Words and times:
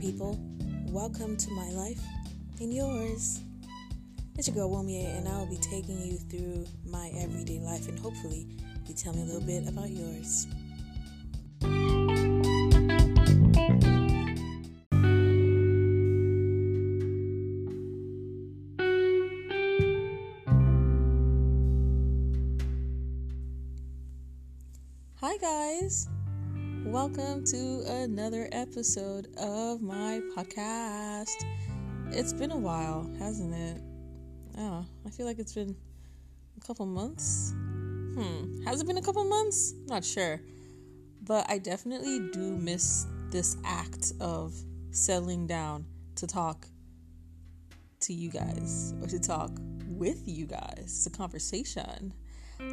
People. 0.00 0.38
Welcome 0.88 1.38
to 1.38 1.50
my 1.52 1.70
life 1.70 2.00
and 2.60 2.72
yours. 2.72 3.40
It's 4.36 4.46
your 4.46 4.54
girl 4.54 4.70
Womie, 4.70 5.06
and 5.16 5.26
I 5.26 5.38
will 5.38 5.46
be 5.46 5.56
taking 5.56 6.00
you 6.02 6.18
through 6.18 6.66
my 6.84 7.10
everyday 7.18 7.60
life, 7.60 7.88
and 7.88 7.98
hopefully, 7.98 8.46
you 8.86 8.94
tell 8.94 9.14
me 9.14 9.22
a 9.22 9.24
little 9.24 9.40
bit 9.40 9.66
about 9.66 9.88
yours. 9.88 10.48
Welcome 26.96 27.44
to 27.48 27.82
another 27.86 28.48
episode 28.52 29.28
of 29.36 29.82
my 29.82 30.22
podcast. 30.34 31.44
It's 32.10 32.32
been 32.32 32.50
a 32.50 32.56
while, 32.56 33.06
hasn't 33.18 33.52
it? 33.52 33.82
Oh, 34.56 34.82
I 35.04 35.10
feel 35.10 35.26
like 35.26 35.38
it's 35.38 35.52
been 35.52 35.76
a 36.56 36.66
couple 36.66 36.86
months. 36.86 37.52
Hmm, 37.52 38.62
has 38.64 38.80
it 38.80 38.86
been 38.86 38.96
a 38.96 39.02
couple 39.02 39.22
months? 39.24 39.74
Not 39.86 40.06
sure. 40.06 40.40
But 41.22 41.44
I 41.50 41.58
definitely 41.58 42.30
do 42.32 42.56
miss 42.56 43.06
this 43.30 43.58
act 43.62 44.14
of 44.18 44.54
settling 44.90 45.46
down 45.46 45.84
to 46.14 46.26
talk 46.26 46.66
to 48.00 48.14
you 48.14 48.30
guys 48.30 48.94
or 49.02 49.06
to 49.08 49.18
talk 49.18 49.50
with 49.86 50.22
you 50.24 50.46
guys. 50.46 50.78
It's 50.78 51.06
a 51.06 51.10
conversation. 51.10 52.14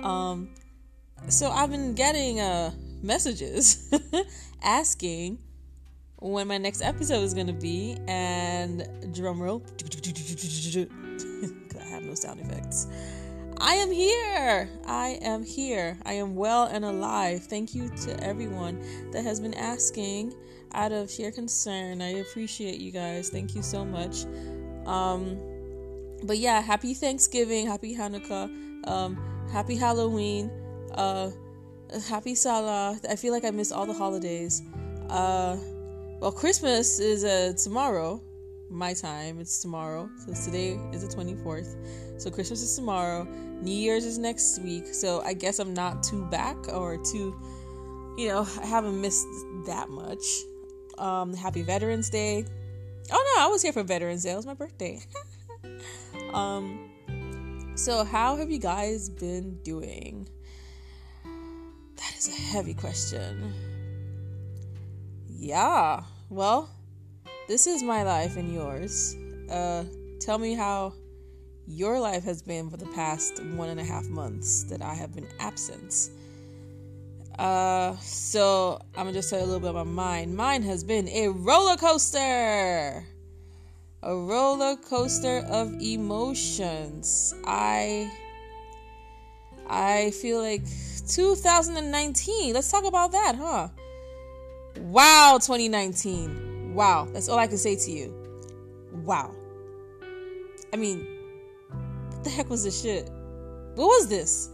Um, 0.01 0.55
so 1.29 1.49
I've 1.49 1.71
been 1.71 1.93
getting 1.93 2.39
uh 2.39 2.71
messages 3.01 3.91
asking 4.63 5.39
when 6.17 6.47
my 6.47 6.57
next 6.57 6.81
episode 6.81 7.21
is 7.21 7.33
going 7.33 7.47
to 7.47 7.53
be 7.53 7.97
and 8.07 8.87
drum 9.13 9.41
roll 9.41 9.61
I 11.79 11.85
have 11.89 12.03
no 12.03 12.15
sound 12.15 12.39
effects. 12.39 12.87
I 13.59 13.75
am 13.75 13.91
here. 13.91 14.69
I 14.87 15.19
am 15.21 15.43
here. 15.43 15.97
I 16.05 16.13
am 16.13 16.35
well 16.35 16.65
and 16.65 16.83
alive. 16.83 17.43
Thank 17.43 17.75
you 17.75 17.89
to 17.89 18.23
everyone 18.23 18.81
that 19.11 19.23
has 19.23 19.39
been 19.39 19.53
asking 19.53 20.33
out 20.73 20.91
of 20.91 21.11
sheer 21.11 21.31
concern. 21.31 22.01
I 22.01 22.19
appreciate 22.19 22.79
you 22.79 22.91
guys. 22.91 23.29
Thank 23.29 23.55
you 23.55 23.61
so 23.61 23.85
much. 23.85 24.25
Um 24.85 25.37
but 26.23 26.37
yeah, 26.37 26.61
happy 26.61 26.93
Thanksgiving, 26.93 27.67
happy 27.67 27.95
Hanukkah, 27.95 28.87
um 28.87 29.17
happy 29.51 29.75
Halloween. 29.75 30.49
Uh 30.93 31.31
happy 32.01 32.35
Salah. 32.35 32.99
I 33.09 33.15
feel 33.15 33.33
like 33.33 33.45
I 33.45 33.51
missed 33.51 33.71
all 33.71 33.85
the 33.85 33.93
holidays. 33.93 34.61
Uh, 35.09 35.57
well, 36.19 36.31
Christmas 36.31 36.99
is 36.99 37.23
uh, 37.23 37.53
tomorrow, 37.61 38.21
my 38.69 38.93
time. 38.93 39.39
It's 39.39 39.61
tomorrow. 39.61 40.09
So 40.25 40.33
today 40.45 40.79
is 40.91 41.07
the 41.07 41.15
24th. 41.15 41.75
So 42.19 42.29
Christmas 42.29 42.61
is 42.61 42.75
tomorrow. 42.75 43.25
New 43.61 43.75
Year's 43.75 44.05
is 44.05 44.17
next 44.17 44.59
week. 44.59 44.87
So 44.87 45.21
I 45.21 45.33
guess 45.33 45.59
I'm 45.59 45.73
not 45.73 46.03
too 46.03 46.25
back 46.25 46.55
or 46.69 46.97
too, 46.97 47.35
you 48.17 48.27
know, 48.27 48.47
I 48.61 48.65
haven't 48.65 48.99
missed 48.99 49.27
that 49.65 49.89
much. 49.89 50.23
Um, 50.97 51.33
happy 51.33 51.61
Veterans 51.61 52.09
Day. 52.09 52.45
Oh 53.11 53.35
no, 53.35 53.43
I 53.43 53.47
was 53.47 53.61
here 53.61 53.73
for 53.73 53.83
Veterans 53.83 54.23
Day. 54.23 54.31
It 54.31 54.35
was 54.35 54.45
my 54.45 54.53
birthday. 54.53 55.01
um, 56.33 56.89
so 57.75 58.03
how 58.03 58.37
have 58.37 58.49
you 58.49 58.59
guys 58.59 59.09
been 59.09 59.57
doing? 59.63 60.27
Is 62.23 62.29
a 62.29 62.41
heavy 62.41 62.73
question. 62.73 63.53
Yeah, 65.27 66.03
well, 66.29 66.69
this 67.49 67.67
is 67.67 67.83
my 67.83 68.03
life 68.03 68.37
and 68.37 68.53
yours. 68.53 69.17
Uh, 69.51 69.83
tell 70.21 70.37
me 70.37 70.53
how 70.53 70.93
your 71.67 71.99
life 71.99 72.23
has 72.23 72.41
been 72.41 72.69
for 72.69 72.77
the 72.77 72.85
past 72.95 73.43
one 73.43 73.67
and 73.67 73.77
a 73.77 73.83
half 73.83 74.05
months 74.05 74.63
that 74.69 74.81
I 74.81 74.93
have 74.93 75.13
been 75.13 75.27
absent. 75.41 76.11
Uh, 77.37 77.97
so 77.97 78.79
I'm 78.95 79.03
gonna 79.03 79.11
just 79.11 79.29
tell 79.29 79.39
you 79.39 79.45
a 79.45 79.47
little 79.47 79.59
bit 79.59 79.71
about 79.71 79.87
mine. 79.87 80.33
Mine 80.33 80.63
has 80.63 80.81
been 80.81 81.09
a 81.09 81.27
roller 81.27 81.75
coaster, 81.75 83.05
a 84.01 84.15
roller 84.15 84.77
coaster 84.77 85.39
of 85.49 85.73
emotions. 85.81 87.35
I, 87.43 88.09
I 89.67 90.11
feel 90.11 90.41
like 90.41 90.63
2019. 91.07 92.53
Let's 92.53 92.71
talk 92.71 92.85
about 92.85 93.11
that, 93.11 93.35
huh? 93.35 93.69
Wow, 94.79 95.39
2019. 95.41 96.73
Wow, 96.73 97.07
that's 97.11 97.29
all 97.29 97.37
I 97.37 97.47
can 97.47 97.57
say 97.57 97.75
to 97.75 97.91
you. 97.91 98.13
Wow. 99.03 99.33
I 100.71 100.75
mean, 100.75 101.07
what 102.09 102.23
the 102.23 102.29
heck 102.29 102.49
was 102.49 102.63
this 102.63 102.81
shit? 102.81 103.09
What 103.75 103.87
was 103.87 104.07
this? 104.07 104.49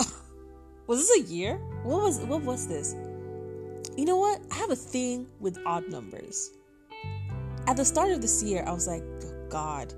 was 0.86 1.06
this 1.06 1.20
a 1.20 1.32
year? 1.32 1.56
What 1.84 2.02
was 2.02 2.18
what 2.20 2.42
was 2.42 2.66
this? 2.66 2.94
You 3.96 4.04
know 4.04 4.16
what? 4.16 4.40
I 4.50 4.56
have 4.56 4.70
a 4.70 4.76
thing 4.76 5.26
with 5.40 5.58
odd 5.66 5.88
numbers. 5.88 6.50
At 7.66 7.76
the 7.76 7.84
start 7.84 8.10
of 8.10 8.20
this 8.20 8.42
year, 8.42 8.64
I 8.66 8.72
was 8.72 8.88
like, 8.88 9.02
oh 9.02 9.46
God, 9.48 9.94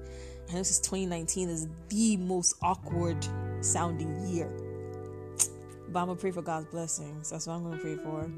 I 0.49 0.53
know 0.53 0.59
this 0.59 0.71
is 0.71 0.81
2019 0.81 1.49
this 1.49 1.61
is 1.63 1.69
the 1.89 2.17
most 2.19 2.55
awkward 2.63 3.27
sounding 3.67 4.27
year. 4.29 4.51
But 5.89 6.01
I'm 6.01 6.07
gonna 6.07 6.17
pray 6.17 6.31
for 6.31 6.43
God's 6.43 6.67
blessings. 6.67 7.31
That's 7.31 7.47
what 7.47 7.55
I'm 7.55 7.65
gonna 7.65 7.79
pray 7.79 7.97
for. 7.97 8.31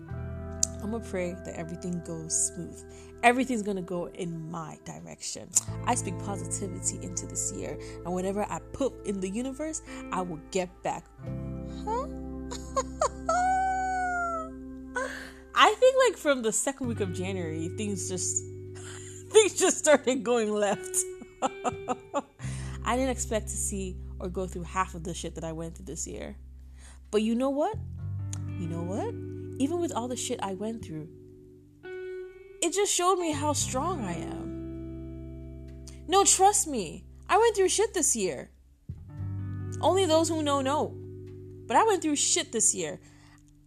I'm 0.82 0.90
gonna 0.92 1.04
pray 1.04 1.34
that 1.44 1.54
everything 1.56 2.00
goes 2.04 2.52
smooth. 2.54 2.82
Everything's 3.22 3.62
gonna 3.62 3.82
go 3.82 4.06
in 4.06 4.50
my 4.50 4.78
direction. 4.84 5.48
I 5.84 5.94
speak 5.94 6.18
positivity 6.20 7.04
into 7.04 7.26
this 7.26 7.52
year, 7.52 7.78
and 8.04 8.14
whatever 8.14 8.46
I 8.48 8.60
put 8.72 8.92
in 9.06 9.20
the 9.20 9.28
universe, 9.28 9.82
I 10.12 10.22
will 10.22 10.40
get 10.50 10.70
back. 10.82 11.04
Huh? 11.84 12.06
I 15.60 15.74
think 15.74 15.96
like 16.08 16.16
from 16.16 16.42
the 16.42 16.52
second 16.52 16.86
week 16.86 17.00
of 17.00 17.12
January, 17.12 17.68
things 17.76 18.08
just 18.08 18.44
things 19.30 19.58
just 19.58 19.78
started 19.78 20.22
going 20.22 20.52
left. 20.52 20.96
I 22.84 22.96
didn't 22.96 23.10
expect 23.10 23.48
to 23.48 23.56
see 23.56 23.96
or 24.20 24.28
go 24.28 24.46
through 24.46 24.64
half 24.64 24.94
of 24.94 25.04
the 25.04 25.14
shit 25.14 25.34
that 25.34 25.44
I 25.44 25.52
went 25.52 25.76
through 25.76 25.86
this 25.86 26.06
year. 26.06 26.36
But 27.10 27.22
you 27.22 27.34
know 27.34 27.50
what? 27.50 27.76
You 28.58 28.66
know 28.68 28.82
what? 28.82 29.14
Even 29.60 29.80
with 29.80 29.92
all 29.92 30.08
the 30.08 30.16
shit 30.16 30.40
I 30.42 30.54
went 30.54 30.84
through, 30.84 31.08
it 32.62 32.72
just 32.72 32.92
showed 32.92 33.16
me 33.16 33.32
how 33.32 33.52
strong 33.52 34.04
I 34.04 34.14
am. 34.14 35.84
No, 36.08 36.24
trust 36.24 36.66
me. 36.66 37.04
I 37.28 37.38
went 37.38 37.54
through 37.54 37.68
shit 37.68 37.94
this 37.94 38.16
year. 38.16 38.50
Only 39.80 40.06
those 40.06 40.28
who 40.28 40.42
know 40.42 40.60
know. 40.60 40.96
But 41.66 41.76
I 41.76 41.84
went 41.84 42.02
through 42.02 42.16
shit 42.16 42.50
this 42.50 42.74
year. 42.74 42.98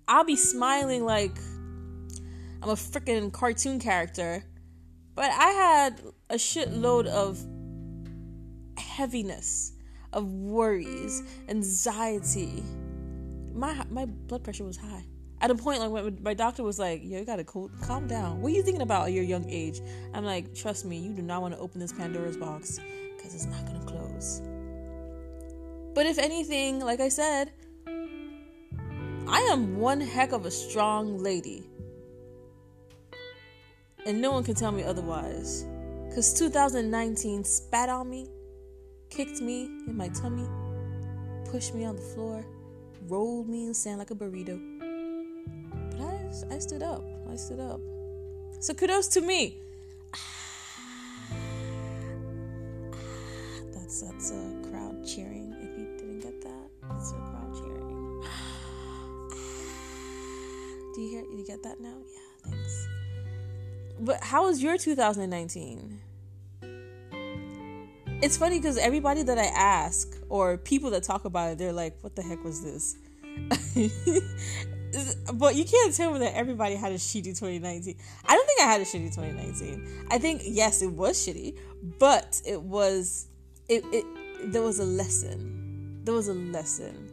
I'll 0.08 0.24
be 0.24 0.36
smiling 0.36 1.06
like 1.06 1.38
I'm 2.62 2.70
a 2.70 2.74
freaking 2.74 3.32
cartoon 3.32 3.80
character. 3.80 4.44
But 5.16 5.32
I 5.32 5.50
had 5.52 6.02
a 6.30 6.36
shitload 6.36 7.06
of 7.06 7.40
heaviness, 8.78 9.74
of 10.14 10.32
worries, 10.32 11.24
anxiety, 11.48 12.64
my 13.54 13.84
my 13.90 14.06
blood 14.06 14.44
pressure 14.44 14.64
was 14.64 14.78
high. 14.78 15.06
At 15.42 15.50
a 15.50 15.56
point, 15.56 15.80
like 15.80 15.90
when 15.90 16.22
my 16.22 16.34
doctor 16.34 16.64
was 16.64 16.78
like, 16.78 17.02
"Yo, 17.04 17.20
you 17.20 17.26
gotta 17.26 17.44
calm 17.44 18.08
down. 18.08 18.42
What 18.42 18.52
are 18.52 18.56
you 18.56 18.64
thinking 18.64 18.84
about 18.84 19.08
at 19.08 19.14
your 19.14 19.24
young 19.24 19.50
age?" 19.50 19.82
I'm 20.14 20.24
like, 20.24 20.54
"Trust 20.54 20.86
me, 20.86 20.98
you 20.98 21.14
do 21.14 21.22
not 21.22 21.42
want 21.42 21.54
to 21.56 21.60
open 21.60 21.80
this 21.80 21.92
Pandora's 21.92 22.38
box 22.38 22.80
because 23.18 23.34
it's 23.34 23.46
not 23.46 23.66
gonna 23.66 23.84
close." 23.86 24.42
But 25.94 26.06
if 26.06 26.18
anything, 26.18 26.80
like 26.80 27.00
I 27.00 27.10
said, 27.10 27.52
I 29.28 29.40
am 29.52 29.78
one 29.78 30.00
heck 30.00 30.32
of 30.32 30.46
a 30.46 30.52
strong 30.52 31.18
lady, 31.18 31.70
and 34.06 34.22
no 34.22 34.32
one 34.32 34.44
can 34.44 34.56
tell 34.56 34.72
me 34.72 34.84
otherwise. 34.84 35.66
Cause 36.14 36.34
2019 36.34 37.46
spat 37.46 37.90
on 37.90 38.10
me, 38.10 38.28
kicked 39.12 39.42
me 39.42 39.66
in 39.86 39.96
my 39.96 40.08
tummy, 40.10 40.48
pushed 41.52 41.76
me 41.76 41.86
on 41.86 41.96
the 41.96 42.02
floor 42.02 42.44
rolled 43.08 43.48
me 43.48 43.66
in 43.68 43.74
sand 43.74 44.00
like 44.00 44.12
a 44.12 44.16
burrito. 44.16 44.60
But 45.92 46.02
I, 46.02 46.56
I 46.56 46.60
stood 46.60 46.84
up. 46.84 47.04
I 47.30 47.36
stood 47.36 47.60
up. 47.60 47.80
So 48.60 48.74
kudos 48.74 49.08
to 49.10 49.22
me. 49.22 49.58
Ah, 50.14 50.20
that's 53.74 54.02
that's 54.02 54.32
a 54.32 54.70
crowd 54.70 55.06
cheering. 55.06 55.56
If 55.62 55.78
you 55.80 55.86
didn't 55.98 56.20
get 56.20 56.42
that, 56.42 56.70
it's 56.96 57.12
a 57.12 57.16
crowd 57.16 57.54
cheering. 57.56 58.22
Ah, 58.26 59.28
do 60.96 61.02
you 61.02 61.10
hear? 61.10 61.22
You 61.22 61.44
get 61.46 61.64
that 61.64 61.80
now? 61.80 61.98
Yeah, 62.08 62.52
thanks. 62.52 62.88
But 64.00 64.24
how 64.24 64.46
was 64.46 64.62
your 64.64 64.78
2019? 64.78 66.00
It's 68.22 68.38
funny 68.38 68.60
because 68.60 68.78
everybody 68.78 69.24
that 69.24 69.40
I 69.40 69.46
ask 69.46 70.16
or 70.30 70.58
people 70.58 70.92
that 70.92 71.04
talk 71.04 71.26
about 71.26 71.52
it, 71.52 71.58
they're 71.58 71.74
like, 71.74 71.98
"What 72.02 72.16
the 72.16 72.22
heck 72.22 72.44
was 72.44 72.62
this?" 72.62 72.96
but 75.34 75.56
you 75.56 75.66
can't 75.66 75.96
tell 75.96 76.14
me 76.14 76.20
that 76.20 76.36
everybody 76.36 76.76
had 76.76 76.92
a 76.92 76.96
shitty 76.96 77.38
2019. 77.38 77.98
I 78.26 78.36
don't 78.36 78.46
think 78.46 78.62
I 78.62 78.66
had 78.66 78.82
a 78.82 78.84
shitty 78.84 79.16
2019. 79.16 80.08
I 80.12 80.18
think 80.18 80.42
yes, 80.46 80.82
it 80.82 80.92
was 80.92 81.18
shitty, 81.18 81.58
but 82.00 82.42
it 82.46 82.62
was 82.62 83.28
it, 83.68 83.84
it 83.92 84.06
there 84.52 84.62
was 84.62 84.80
a 84.80 84.86
lesson. 84.86 86.02
There 86.04 86.14
was 86.14 86.28
a 86.28 86.34
lesson. 86.34 87.10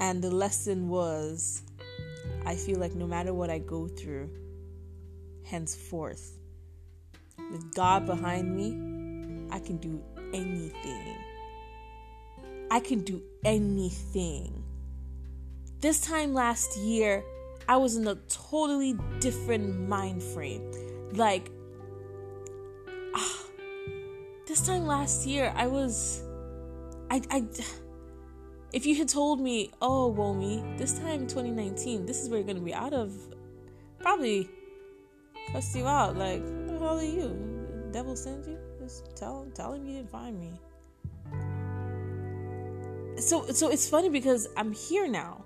And 0.00 0.22
the 0.22 0.30
lesson 0.30 0.88
was 0.88 1.62
I 2.46 2.54
feel 2.54 2.78
like 2.78 2.94
no 2.94 3.06
matter 3.06 3.34
what 3.34 3.50
I 3.50 3.58
go 3.58 3.88
through, 3.88 4.30
henceforth, 5.44 6.38
with 7.50 7.74
God 7.74 8.06
behind 8.06 8.56
me, 8.56 8.97
I 9.50 9.58
can 9.58 9.78
do 9.78 10.02
anything. 10.32 11.16
I 12.70 12.80
can 12.80 13.00
do 13.00 13.22
anything. 13.44 14.64
This 15.80 16.00
time 16.00 16.34
last 16.34 16.76
year, 16.76 17.24
I 17.68 17.76
was 17.76 17.96
in 17.96 18.06
a 18.08 18.16
totally 18.28 18.98
different 19.20 19.88
mind 19.88 20.22
frame. 20.22 20.70
Like, 21.12 21.50
ah, 23.14 23.44
this 24.46 24.66
time 24.66 24.86
last 24.86 25.26
year, 25.26 25.52
I 25.54 25.66
was, 25.66 26.22
I, 27.10 27.22
I, 27.30 27.46
if 28.72 28.86
you 28.86 28.96
had 28.96 29.08
told 29.08 29.40
me, 29.40 29.70
oh, 29.80 30.14
Womi, 30.16 30.76
this 30.78 30.98
time 30.98 31.26
2019, 31.26 32.06
this 32.06 32.22
is 32.22 32.28
where 32.28 32.38
you're 32.38 32.46
gonna 32.46 32.60
be 32.60 32.74
out 32.74 32.92
of, 32.92 33.12
probably 34.00 34.48
cuss 35.52 35.74
you 35.74 35.86
out. 35.86 36.16
Like, 36.16 36.40
what 36.40 36.66
the 36.68 36.78
hell 36.78 36.98
are 36.98 37.02
you? 37.02 37.88
Devil 37.92 38.16
sent 38.16 38.46
you? 38.46 38.57
Just 38.88 39.14
tell 39.14 39.46
tell 39.52 39.74
him 39.74 39.84
you 39.84 39.96
didn't 39.96 40.10
find 40.10 40.40
me. 40.40 40.58
So 43.20 43.44
so 43.52 43.68
it's 43.68 43.86
funny 43.86 44.08
because 44.08 44.48
I'm 44.56 44.72
here 44.72 45.06
now. 45.06 45.44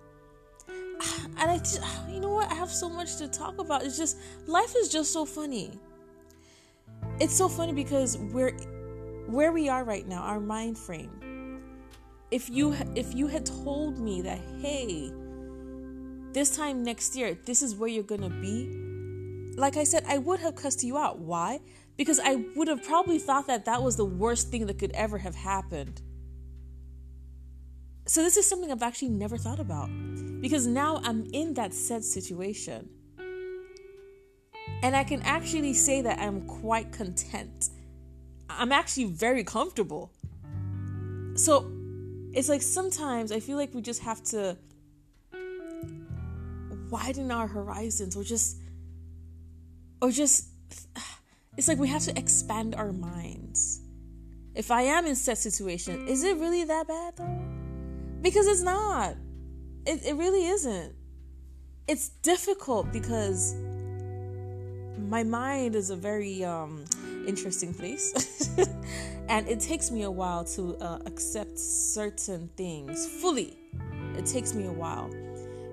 And 1.38 1.50
I 1.50 1.58
just, 1.58 1.80
you 2.08 2.20
know 2.20 2.30
what? 2.30 2.52
I 2.52 2.54
have 2.54 2.70
so 2.70 2.88
much 2.88 3.16
to 3.16 3.26
talk 3.26 3.58
about. 3.58 3.82
It's 3.82 3.98
just 3.98 4.18
life 4.46 4.74
is 4.76 4.88
just 4.88 5.12
so 5.12 5.24
funny. 5.24 5.72
It's 7.18 7.34
so 7.34 7.48
funny 7.48 7.72
because 7.72 8.16
we're 8.16 8.52
where 9.26 9.50
we 9.50 9.68
are 9.68 9.82
right 9.82 10.06
now, 10.06 10.22
our 10.22 10.38
mind 10.38 10.78
frame. 10.78 11.10
If 12.30 12.48
you 12.48 12.76
if 12.94 13.12
you 13.12 13.26
had 13.26 13.44
told 13.44 13.98
me 13.98 14.22
that, 14.22 14.38
hey, 14.60 15.10
this 16.32 16.54
time 16.54 16.84
next 16.84 17.16
year, 17.16 17.36
this 17.44 17.60
is 17.60 17.74
where 17.74 17.88
you're 17.88 18.04
gonna 18.04 18.30
be, 18.30 18.81
like 19.56 19.76
I 19.76 19.84
said, 19.84 20.04
I 20.06 20.18
would 20.18 20.40
have 20.40 20.56
cussed 20.56 20.82
you 20.82 20.96
out. 20.96 21.18
Why? 21.18 21.60
because 21.96 22.18
I 22.18 22.44
would 22.56 22.68
have 22.68 22.82
probably 22.82 23.18
thought 23.18 23.46
that 23.46 23.64
that 23.66 23.82
was 23.82 23.96
the 23.96 24.04
worst 24.04 24.48
thing 24.50 24.66
that 24.66 24.78
could 24.78 24.92
ever 24.92 25.18
have 25.18 25.34
happened. 25.34 26.00
So, 28.06 28.22
this 28.22 28.36
is 28.36 28.48
something 28.48 28.72
I've 28.72 28.82
actually 28.82 29.10
never 29.10 29.36
thought 29.36 29.60
about 29.60 29.88
because 30.40 30.66
now 30.66 31.00
I'm 31.04 31.26
in 31.32 31.54
that 31.54 31.72
said 31.72 32.04
situation. 32.04 32.88
And 34.82 34.96
I 34.96 35.04
can 35.04 35.22
actually 35.22 35.74
say 35.74 36.00
that 36.02 36.18
I'm 36.18 36.44
quite 36.46 36.90
content. 36.90 37.68
I'm 38.50 38.72
actually 38.72 39.04
very 39.04 39.44
comfortable. 39.44 40.12
So, 41.36 41.70
it's 42.32 42.48
like 42.48 42.62
sometimes 42.62 43.30
I 43.30 43.38
feel 43.38 43.56
like 43.56 43.74
we 43.74 43.82
just 43.82 44.02
have 44.02 44.22
to 44.24 44.56
widen 46.90 47.30
our 47.30 47.46
horizons 47.46 48.16
or 48.16 48.24
just 48.24 48.61
or 50.02 50.10
just 50.10 50.48
it's 51.56 51.68
like 51.68 51.78
we 51.78 51.88
have 51.88 52.02
to 52.02 52.18
expand 52.18 52.74
our 52.74 52.92
minds. 52.92 53.80
If 54.54 54.70
I 54.70 54.82
am 54.82 55.06
in 55.06 55.14
such 55.14 55.38
situation, 55.38 56.08
is 56.08 56.24
it 56.24 56.36
really 56.36 56.64
that 56.64 56.88
bad 56.88 57.16
though? 57.16 57.40
Because 58.20 58.46
it's 58.46 58.62
not. 58.62 59.16
It, 59.86 60.04
it 60.04 60.16
really 60.16 60.46
isn't. 60.46 60.94
It's 61.88 62.08
difficult 62.08 62.92
because 62.92 63.54
my 64.98 65.22
mind 65.24 65.74
is 65.74 65.90
a 65.90 65.96
very 65.96 66.44
um, 66.44 66.84
interesting 67.26 67.72
place. 67.72 68.50
and 69.28 69.48
it 69.48 69.60
takes 69.60 69.90
me 69.90 70.02
a 70.02 70.10
while 70.10 70.44
to 70.44 70.76
uh, 70.78 70.98
accept 71.06 71.58
certain 71.58 72.48
things 72.56 73.06
fully. 73.20 73.56
It 74.16 74.26
takes 74.26 74.54
me 74.54 74.66
a 74.66 74.72
while. 74.72 75.10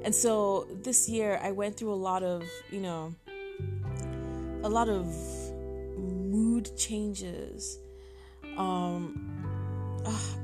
And 0.04 0.16
so 0.16 0.68
this 0.84 1.10
year 1.10 1.40
I 1.44 1.52
went 1.52 1.78
through 1.78 1.94
a 1.94 2.02
lot 2.10 2.24
of, 2.24 2.44
you 2.72 2.82
know, 2.82 3.14
a 4.64 4.70
lot 4.70 4.90
of 4.90 5.06
mood 5.98 6.70
changes. 6.78 7.80
Um, 8.58 9.26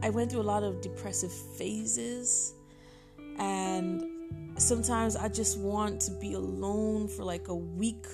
I 0.02 0.10
went 0.10 0.32
through 0.32 0.42
a 0.42 0.44
lot 0.44 0.64
of 0.64 0.82
depressive 0.82 1.32
phases, 1.32 2.54
and 3.38 4.04
sometimes 4.58 5.16
I 5.16 5.28
just 5.28 5.58
want 5.60 6.02
to 6.02 6.12
be 6.12 6.34
alone 6.34 7.08
for 7.08 7.24
like 7.24 7.48
a 7.48 7.56
week. 7.56 8.06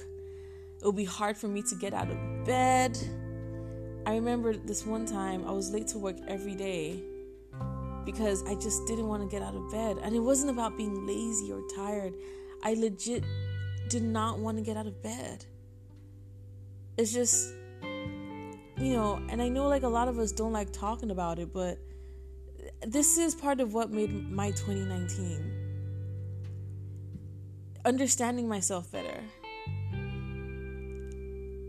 It 0.82 0.86
would 0.86 0.96
be 0.96 1.06
hard 1.06 1.38
for 1.38 1.48
me 1.48 1.62
to 1.64 1.76
get 1.76 1.94
out 1.94 2.10
of 2.10 2.46
bed. 2.46 2.98
I 4.06 4.16
remember 4.16 4.54
this 4.54 4.86
one 4.86 5.06
time 5.06 5.46
I 5.48 5.52
was 5.52 5.72
late 5.72 5.88
to 5.90 6.00
work 6.00 6.18
every 6.28 6.56
day 6.56 7.04
because 8.04 8.44
I 8.48 8.56
just 8.56 8.88
didn't 8.88 9.08
want 9.08 9.22
to 9.22 9.30
get 9.30 9.46
out 9.46 9.56
of 9.56 9.70
bed. 9.72 9.98
And 10.02 10.16
it 10.16 10.20
wasn't 10.20 10.50
about 10.50 10.76
being 10.76 11.06
lazy 11.06 11.52
or 11.52 11.62
tired. 11.76 12.16
I 12.64 12.74
legit 12.74 13.24
did 13.90 14.04
not 14.04 14.40
want 14.40 14.58
to 14.58 14.64
get 14.64 14.78
out 14.78 14.88
of 14.88 15.04
bed. 15.04 15.46
It's 17.02 17.12
just 17.12 17.56
you 18.78 18.94
know, 18.94 19.20
and 19.28 19.42
I 19.42 19.50
know 19.50 19.68
like 19.68 19.82
a 19.82 19.88
lot 19.88 20.08
of 20.08 20.20
us 20.20 20.32
don't 20.32 20.54
like 20.54 20.72
talking 20.72 21.10
about 21.10 21.40
it, 21.40 21.52
but 21.52 21.80
this 22.86 23.18
is 23.18 23.34
part 23.34 23.60
of 23.60 23.74
what 23.74 23.90
made 23.90 24.30
my 24.32 24.52
2019 24.52 25.52
understanding 27.86 28.48
myself 28.48 28.92
better. 28.92 29.20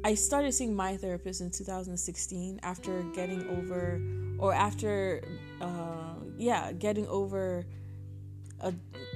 I 0.05 0.13
started 0.17 0.53
seeing 0.53 0.77
my 0.77 0.99
therapist 0.99 1.41
in 1.41 1.51
2016 1.51 2.61
after 2.63 3.03
getting 3.15 3.49
over, 3.57 4.03
or 4.39 4.53
after, 4.53 5.23
uh, 5.63 6.13
yeah, 6.37 6.73
getting 6.73 7.07
over 7.07 7.65
a 8.61 8.75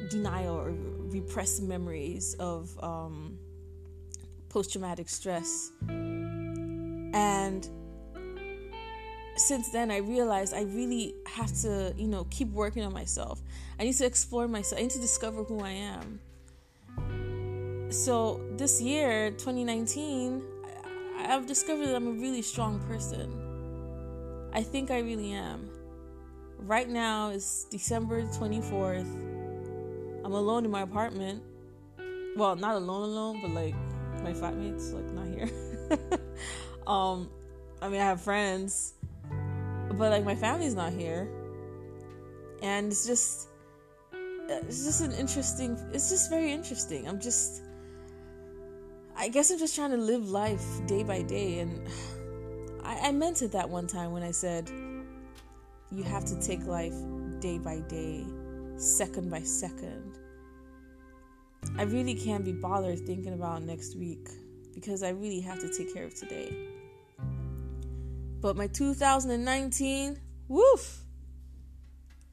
denial 0.08 0.54
or 0.54 0.72
repressed 1.10 1.62
memories 1.62 2.34
of 2.40 2.70
um, 2.82 3.35
post 4.48 4.72
traumatic 4.72 5.08
stress. 5.08 5.70
And 5.88 7.68
since 9.36 9.70
then 9.70 9.90
I 9.90 9.98
realized 9.98 10.54
I 10.54 10.62
really 10.62 11.14
have 11.26 11.52
to, 11.62 11.94
you 11.96 12.08
know, 12.08 12.24
keep 12.30 12.48
working 12.48 12.82
on 12.84 12.92
myself. 12.92 13.42
I 13.78 13.84
need 13.84 13.94
to 13.94 14.06
explore 14.06 14.48
myself. 14.48 14.78
I 14.78 14.82
need 14.82 14.90
to 14.92 15.00
discover 15.00 15.44
who 15.44 15.60
I 15.60 15.70
am. 15.70 16.20
So 17.90 18.40
this 18.56 18.80
year, 18.80 19.30
2019, 19.30 20.42
I've 21.18 21.46
discovered 21.46 21.86
that 21.86 21.96
I'm 21.96 22.08
a 22.08 22.12
really 22.12 22.42
strong 22.42 22.80
person. 22.80 24.50
I 24.52 24.62
think 24.62 24.90
I 24.90 24.98
really 25.00 25.32
am. 25.32 25.70
Right 26.58 26.88
now 26.88 27.30
is 27.30 27.66
December 27.70 28.22
24th. 28.22 29.06
I'm 30.24 30.32
alone 30.32 30.64
in 30.64 30.70
my 30.70 30.82
apartment. 30.82 31.42
Well, 32.36 32.56
not 32.56 32.74
alone 32.74 33.02
alone, 33.02 33.40
but 33.40 33.50
like 33.52 33.74
my 34.22 34.32
flatmates 34.32 34.92
like 34.92 35.10
not 35.12 35.26
here. 35.26 35.50
um 36.86 37.30
I 37.80 37.88
mean 37.88 38.00
I 38.00 38.04
have 38.04 38.20
friends 38.20 38.94
but 39.88 40.10
like 40.10 40.24
my 40.24 40.34
family's 40.34 40.74
not 40.74 40.92
here. 40.92 41.28
And 42.62 42.90
it's 42.90 43.06
just 43.06 43.48
it's 44.48 44.84
just 44.84 45.00
an 45.00 45.12
interesting 45.12 45.78
it's 45.92 46.10
just 46.10 46.30
very 46.30 46.52
interesting. 46.52 47.08
I'm 47.08 47.20
just 47.20 47.62
i 49.18 49.28
guess 49.28 49.50
i'm 49.50 49.58
just 49.58 49.74
trying 49.74 49.90
to 49.90 49.96
live 49.96 50.28
life 50.28 50.64
day 50.86 51.02
by 51.02 51.22
day. 51.22 51.60
And 51.60 51.86
I, 52.84 53.08
I 53.08 53.12
meant 53.12 53.42
it 53.42 53.52
that 53.52 53.68
one 53.68 53.86
time 53.86 54.12
when 54.12 54.22
i 54.22 54.30
said 54.30 54.70
you 55.90 56.02
have 56.02 56.24
to 56.26 56.40
take 56.40 56.64
life 56.66 56.94
day 57.40 57.58
by 57.58 57.80
day 57.80 58.24
second 58.76 59.30
by 59.30 59.40
second 59.40 60.15
i 61.78 61.82
really 61.82 62.14
can't 62.14 62.44
be 62.44 62.52
bothered 62.52 62.98
thinking 63.06 63.32
about 63.32 63.62
next 63.62 63.96
week 63.96 64.28
because 64.74 65.02
i 65.02 65.10
really 65.10 65.40
have 65.40 65.58
to 65.58 65.68
take 65.76 65.92
care 65.92 66.04
of 66.04 66.14
today 66.14 66.54
but 68.46 68.56
my 68.56 68.66
2019, 68.68 70.20
woof. 70.48 71.00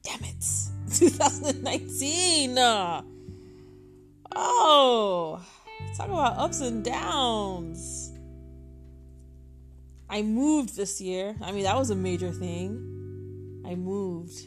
Damn 0.02 0.22
it. 0.22 0.44
2019. 0.92 2.58
Uh, 2.58 3.02
oh, 4.36 5.44
talk 5.96 6.08
about 6.08 6.38
ups 6.38 6.60
and 6.60 6.84
downs. 6.84 8.12
I 10.08 10.22
moved 10.22 10.76
this 10.76 11.00
year. 11.00 11.34
I 11.42 11.50
mean, 11.50 11.64
that 11.64 11.76
was 11.76 11.90
a 11.90 11.96
major 11.96 12.30
thing. 12.30 13.62
I 13.66 13.74
moved. 13.74 14.38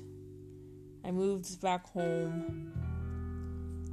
I 1.04 1.12
moved 1.12 1.60
back 1.62 1.86
home. 1.88 2.77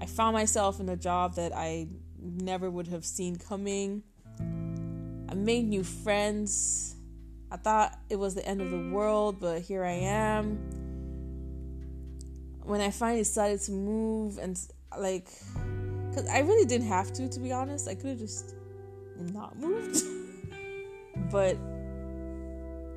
I 0.04 0.06
found 0.06 0.34
myself 0.34 0.80
in 0.80 0.90
a 0.90 0.96
job 0.96 1.36
that 1.36 1.56
I 1.56 1.88
never 2.20 2.70
would 2.70 2.88
have 2.88 3.06
seen 3.06 3.36
coming. 3.36 4.02
I 4.38 5.34
made 5.34 5.66
new 5.66 5.82
friends. 5.82 6.94
I 7.50 7.56
thought 7.56 7.98
it 8.10 8.16
was 8.16 8.34
the 8.34 8.46
end 8.46 8.60
of 8.60 8.70
the 8.70 8.90
world, 8.90 9.40
but 9.40 9.62
here 9.62 9.82
I 9.82 9.92
am. 9.92 10.56
When 12.64 12.82
I 12.82 12.90
finally 12.90 13.22
decided 13.22 13.62
to 13.62 13.72
move, 13.72 14.36
and 14.36 14.60
like, 14.98 15.30
cause 16.14 16.28
I 16.28 16.40
really 16.40 16.66
didn't 16.66 16.88
have 16.88 17.10
to. 17.14 17.26
To 17.26 17.40
be 17.40 17.50
honest, 17.50 17.88
I 17.88 17.94
could 17.94 18.10
have 18.10 18.18
just 18.18 18.54
not 19.16 19.58
moved. 19.58 20.02
but 21.32 21.56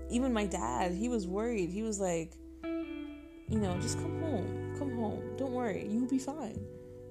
even 0.09 0.33
my 0.33 0.45
dad, 0.45 0.91
he 0.91 1.07
was 1.07 1.25
worried. 1.25 1.69
He 1.69 1.83
was 1.83 2.01
like, 2.01 2.33
you 2.65 3.59
know, 3.59 3.79
just 3.79 3.97
come 3.97 4.19
home, 4.19 4.75
come 4.77 4.93
home. 4.97 5.23
Don't 5.37 5.53
worry, 5.53 5.87
you'll 5.89 6.05
be 6.05 6.19
fine. 6.19 6.59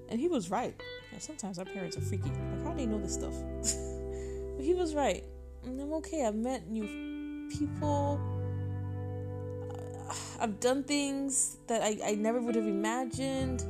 And 0.09 0.19
he 0.19 0.27
was 0.27 0.49
right. 0.49 0.73
sometimes 1.19 1.59
our 1.59 1.65
parents 1.65 1.97
are 1.97 2.01
freaky. 2.01 2.29
Like, 2.29 2.63
how 2.63 2.71
do 2.71 2.77
they 2.77 2.85
know 2.85 2.99
this 2.99 3.13
stuff? 3.13 3.33
but 4.55 4.63
he 4.63 4.73
was 4.73 4.95
right. 4.95 5.23
And 5.63 5.79
I'm 5.81 5.93
okay. 5.93 6.25
I've 6.25 6.35
met 6.35 6.69
new 6.69 7.49
people. 7.49 8.19
Uh, 10.09 10.13
I've 10.39 10.59
done 10.59 10.83
things 10.83 11.57
that 11.67 11.81
I, 11.83 11.97
I 12.05 12.15
never 12.15 12.41
would 12.41 12.55
have 12.55 12.67
imagined. 12.67 13.63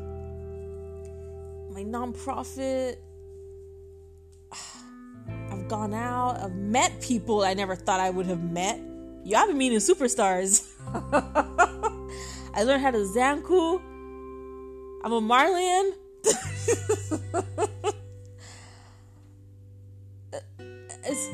My 1.72 1.84
nonprofit. 1.84 2.98
I've 5.52 5.68
gone 5.68 5.94
out. 5.94 6.40
I've 6.40 6.56
met 6.56 7.02
people 7.02 7.44
I 7.44 7.54
never 7.54 7.76
thought 7.76 8.00
I 8.00 8.10
would 8.10 8.28
have 8.28 8.44
met. 8.44 8.80
I've 9.36 9.48
been 9.48 9.58
meeting 9.58 9.80
superstars. 9.80 10.66
I 12.54 12.64
learned 12.64 12.82
how 12.82 12.92
to 12.92 13.00
Zanku. 13.00 13.82
I'm 15.04 15.12
a 15.12 15.22
Marlian. 15.22 15.92
as, 21.04 21.30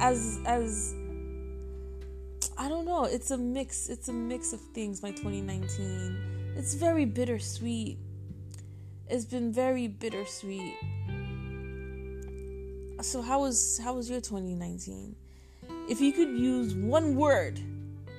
as 0.00 0.38
as 0.46 0.94
I 2.58 2.68
don't 2.68 2.86
know, 2.86 3.04
it's 3.04 3.30
a 3.30 3.38
mix. 3.38 3.88
It's 3.88 4.08
a 4.08 4.12
mix 4.12 4.52
of 4.52 4.60
things. 4.60 5.02
My 5.02 5.10
2019. 5.10 6.54
It's 6.56 6.74
very 6.74 7.04
bittersweet. 7.04 7.98
It's 9.08 9.24
been 9.24 9.52
very 9.52 9.88
bittersweet. 9.88 10.74
So 13.02 13.20
how 13.20 13.40
was 13.40 13.78
how 13.82 13.94
was 13.94 14.08
your 14.08 14.20
2019? 14.20 15.14
If 15.88 16.00
you 16.00 16.12
could 16.12 16.30
use 16.30 16.74
one 16.74 17.14
word 17.14 17.60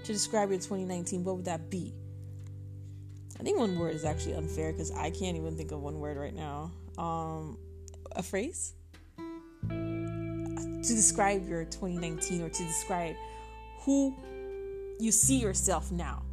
to 0.04 0.14
describe 0.14 0.50
your 0.50 0.60
2019, 0.60 1.24
what 1.24 1.38
would 1.38 1.46
that 1.46 1.70
be? 1.70 1.94
I 3.40 3.44
think 3.44 3.60
one 3.60 3.78
word 3.78 3.94
is 3.94 4.04
actually 4.04 4.34
unfair 4.34 4.72
because 4.72 4.92
I 4.92 5.12
can't 5.12 5.38
even 5.38 5.56
think 5.56 5.72
of 5.72 5.82
one 5.82 6.00
word 6.00 6.18
right 6.18 6.34
now. 6.34 6.72
Um, 6.98 7.58
a 8.16 8.24
phrase 8.24 8.74
to 9.70 10.96
describe 10.96 11.48
your 11.48 11.66
2019 11.66 12.42
or 12.42 12.50
to 12.50 12.64
describe 12.64 13.16
who 13.80 14.16
you 15.00 15.12
see 15.12 15.38
yourself 15.38 15.92
now 15.92 16.24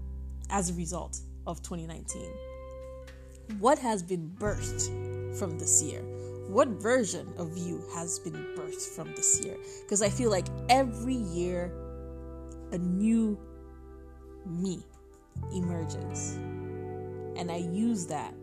as 0.51 0.71
a 0.71 0.75
result 0.75 1.19
of 1.47 1.63
2019. 1.63 2.23
What 3.59 3.79
has 3.79 4.03
been 4.03 4.31
birthed 4.39 5.39
from 5.39 5.59
this 5.59 5.83
year? 5.83 6.01
What 6.49 6.69
version 6.69 7.33
of 7.37 7.57
you 7.57 7.85
has 7.95 8.19
been 8.19 8.47
birthed 8.57 8.95
from 8.95 9.15
this 9.15 9.45
year? 9.45 9.57
Because 9.83 10.03
I 10.03 10.09
feel 10.09 10.31
like 10.31 10.47
every 10.69 11.15
year 11.15 11.73
a 12.73 12.79
new 12.79 13.39
me 14.47 14.83
emerges. 15.53 16.39
And 17.37 17.51
I 17.51 17.57
use 17.57 18.07
that 18.07 18.35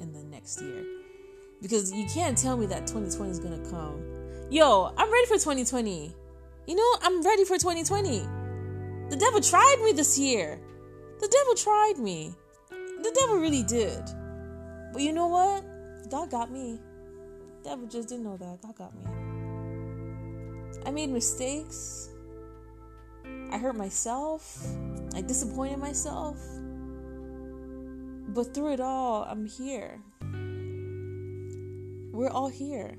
in 0.00 0.12
the 0.12 0.22
next 0.24 0.60
year. 0.60 0.84
Because 1.62 1.92
you 1.92 2.06
can't 2.06 2.36
tell 2.36 2.56
me 2.56 2.66
that 2.66 2.86
2020 2.86 3.30
is 3.30 3.38
going 3.38 3.62
to 3.62 3.70
come. 3.70 4.02
Yo, 4.50 4.92
I'm 4.96 5.10
ready 5.10 5.26
for 5.26 5.34
2020. 5.34 6.14
You 6.66 6.74
know, 6.74 6.96
I'm 7.02 7.22
ready 7.22 7.44
for 7.44 7.56
2020. 7.56 8.20
The 9.10 9.16
devil 9.16 9.40
tried 9.40 9.80
me 9.84 9.92
this 9.92 10.18
year. 10.18 10.60
The 11.20 11.28
devil 11.28 11.54
tried 11.54 11.98
me. 11.98 12.34
The 12.70 13.16
devil 13.20 13.36
really 13.36 13.62
did. 13.62 14.02
But 14.92 15.02
you 15.02 15.12
know 15.12 15.26
what? 15.28 15.64
God 16.10 16.30
got 16.30 16.50
me. 16.50 16.78
The 17.62 17.70
devil 17.70 17.86
just 17.86 18.08
didn't 18.08 18.24
know 18.24 18.36
that. 18.36 18.62
God 18.62 18.76
got 18.76 18.94
me. 18.94 19.04
I 20.86 20.90
made 20.90 21.10
mistakes. 21.10 22.10
I 23.50 23.58
hurt 23.58 23.76
myself. 23.76 24.66
I 25.14 25.20
disappointed 25.22 25.78
myself. 25.78 26.38
But 28.28 28.54
through 28.54 28.72
it 28.72 28.80
all, 28.80 29.24
I'm 29.24 29.46
here. 29.46 30.00
We're 32.12 32.30
all 32.30 32.48
here. 32.48 32.96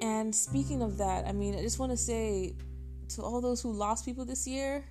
And 0.00 0.34
speaking 0.34 0.82
of 0.82 0.98
that, 0.98 1.26
I 1.26 1.32
mean, 1.32 1.54
I 1.54 1.62
just 1.62 1.78
want 1.78 1.92
to 1.92 1.96
say 1.96 2.54
to 3.10 3.22
all 3.22 3.40
those 3.40 3.62
who 3.62 3.72
lost 3.72 4.04
people 4.04 4.24
this 4.24 4.46
year, 4.46 4.84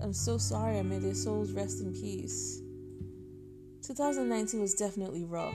I'm 0.00 0.12
so 0.12 0.38
sorry. 0.38 0.78
I 0.78 0.82
may 0.82 0.98
their 0.98 1.14
souls 1.14 1.52
rest 1.52 1.80
in 1.80 1.92
peace. 1.92 2.60
2019 3.86 4.60
was 4.60 4.74
definitely 4.74 5.24
rough. 5.24 5.54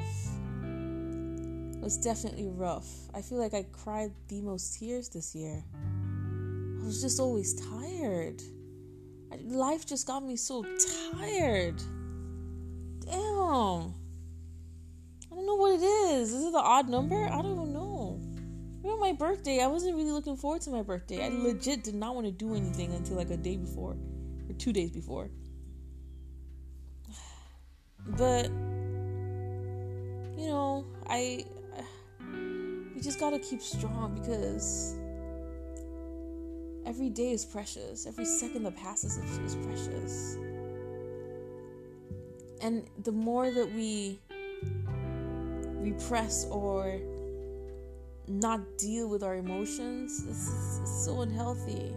It 0.63 1.83
was 1.83 1.97
definitely 1.97 2.47
rough. 2.47 2.87
I 3.13 3.21
feel 3.21 3.39
like 3.39 3.53
I 3.53 3.63
cried 3.71 4.11
the 4.27 4.41
most 4.41 4.79
tears 4.79 5.09
this 5.09 5.35
year. 5.35 5.63
I 6.81 6.85
was 6.85 7.01
just 7.01 7.19
always 7.19 7.53
tired. 7.69 8.41
Life 9.45 9.85
just 9.85 10.07
got 10.07 10.23
me 10.23 10.35
so 10.35 10.63
tired. 11.17 11.77
Damn. 12.99 13.95
I 15.31 15.35
don't 15.35 15.45
know 15.45 15.55
what 15.55 15.73
it 15.73 15.83
is. 15.83 16.33
Is 16.33 16.45
it 16.45 16.51
the 16.51 16.59
odd 16.59 16.89
number? 16.89 17.25
I 17.25 17.41
don't 17.41 17.53
even 17.53 17.73
know. 17.73 18.19
Remember 18.83 18.99
my 18.99 19.13
birthday? 19.13 19.61
I 19.61 19.67
wasn't 19.67 19.95
really 19.95 20.11
looking 20.11 20.35
forward 20.35 20.61
to 20.61 20.71
my 20.71 20.81
birthday. 20.81 21.23
I 21.23 21.29
legit 21.29 21.83
did 21.83 21.95
not 21.95 22.15
want 22.15 22.25
to 22.27 22.31
do 22.31 22.55
anything 22.55 22.93
until 22.93 23.15
like 23.15 23.29
a 23.29 23.37
day 23.37 23.55
before 23.55 23.95
or 24.49 24.53
two 24.57 24.73
days 24.73 24.91
before. 24.91 25.29
But 28.17 28.49
you 30.37 30.47
know, 30.47 30.85
I 31.07 31.45
we 32.95 33.01
just 33.01 33.19
gotta 33.19 33.37
keep 33.37 33.61
strong 33.61 34.19
because 34.19 34.95
every 36.85 37.09
day 37.09 37.31
is 37.31 37.45
precious. 37.45 38.05
Every 38.05 38.25
second 38.25 38.63
that 38.63 38.75
passes 38.75 39.17
is 39.17 39.55
precious. 39.55 40.37
And 42.61 42.85
the 43.03 43.11
more 43.11 43.49
that 43.51 43.71
we 43.73 44.19
repress 45.81 46.45
or 46.45 46.99
not 48.27 48.77
deal 48.77 49.09
with 49.09 49.23
our 49.23 49.35
emotions, 49.35 50.23
this 50.25 50.47
is 50.47 51.05
so 51.05 51.21
unhealthy. 51.21 51.93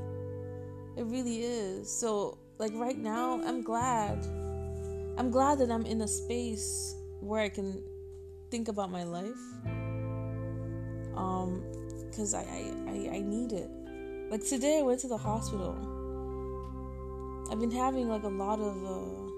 It 0.97 1.05
really 1.05 1.43
is. 1.43 1.91
So, 1.91 2.39
like 2.59 2.73
right 2.75 2.97
now, 2.97 3.43
I'm 3.45 3.63
glad. 3.63 4.25
I'm 5.19 5.31
glad 5.31 5.59
that 5.59 5.71
I'm 5.71 5.85
in 5.87 6.01
a 6.01 6.09
space 6.09 6.95
where 7.21 7.43
I 7.43 7.49
can 7.49 7.83
think 8.51 8.69
about 8.69 8.91
my 8.91 9.05
life. 9.05 9.45
Um, 11.15 11.63
because 12.11 12.33
I, 12.33 12.43
I, 12.43 12.75
I, 12.87 13.17
I 13.17 13.21
need 13.21 13.53
it. 13.53 13.71
Like 14.31 14.45
today, 14.45 14.79
I 14.79 14.83
went 14.83 15.01
to 15.01 15.09
the 15.09 15.19
hospital. 15.19 15.77
I've 17.51 17.61
been 17.61 17.71
having 17.71 18.09
like 18.09 18.23
a 18.23 18.29
lot 18.29 18.59
of 18.59 18.85
uh, 18.85 19.31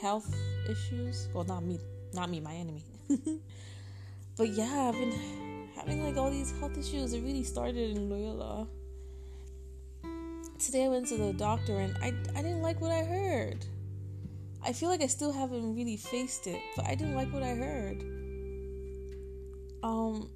health 0.00 0.34
issues. 0.68 1.28
Well, 1.32 1.44
not 1.44 1.64
me, 1.64 1.78
not 2.12 2.28
me, 2.28 2.40
my 2.40 2.52
enemy. 2.52 2.84
but 4.36 4.48
yeah, 4.48 4.88
I've 4.88 4.94
been 4.94 5.68
having 5.76 6.04
like 6.04 6.16
all 6.16 6.30
these 6.30 6.52
health 6.58 6.76
issues. 6.76 7.12
It 7.12 7.22
really 7.22 7.44
started 7.44 7.96
in 7.96 8.10
Loyola. 8.10 8.66
Today 10.58 10.84
I 10.84 10.88
went 10.88 11.06
to 11.06 11.16
the 11.16 11.32
doctor 11.32 11.78
and 11.78 11.96
I, 12.02 12.08
I 12.36 12.42
didn't 12.42 12.62
like 12.62 12.80
what 12.80 12.90
I 12.90 13.04
heard. 13.04 13.64
I 14.62 14.72
feel 14.72 14.90
like 14.90 15.00
I 15.00 15.06
still 15.06 15.32
haven't 15.32 15.74
really 15.74 15.96
faced 15.96 16.46
it, 16.48 16.60
but 16.76 16.86
I 16.86 16.96
didn't 16.96 17.14
like 17.14 17.32
what 17.32 17.42
I 17.42 17.54
heard. 17.54 18.02
Um, 19.82 20.28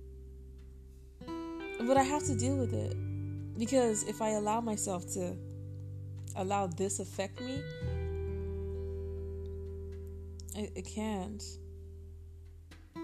but 1.86 1.98
I 1.98 2.02
have 2.02 2.22
to 2.24 2.34
deal 2.34 2.56
with 2.56 2.72
it 2.72 2.96
because 3.58 4.02
if 4.04 4.20
I 4.20 4.30
allow 4.30 4.60
myself 4.60 5.06
to 5.14 5.36
allow 6.36 6.66
this 6.66 6.98
affect 6.98 7.40
me, 7.40 7.62
it, 10.56 10.72
it 10.74 10.82
can't. 10.86 11.42
I 12.96 13.00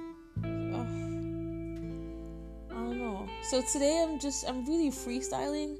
don't 2.74 2.98
know. 2.98 3.28
So 3.42 3.62
today 3.62 4.04
I'm 4.06 4.18
just 4.18 4.48
I'm 4.48 4.64
really 4.66 4.90
freestyling 4.90 5.78